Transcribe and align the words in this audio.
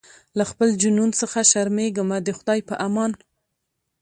له 0.37 0.43
خپل 0.51 0.69
جنون 0.81 1.09
څخه 1.21 1.39
شرمېږمه 1.51 2.17
د 2.23 2.27
خدای 2.37 2.59
په 2.69 2.75
امان 2.87 3.11